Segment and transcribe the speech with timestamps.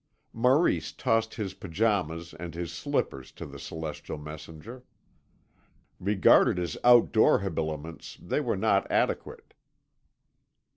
[0.33, 4.83] Maurice tossed his pyjamas and his slippers to the celestial messenger.
[5.99, 9.53] Regarded as outdoor habiliments they were not adequate.